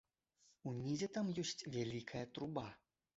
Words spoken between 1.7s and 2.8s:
вялікая труба.